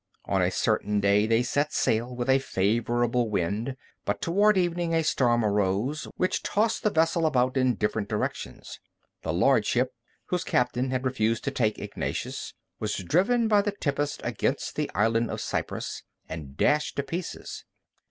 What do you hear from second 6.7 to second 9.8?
the vessels about in different directions. The large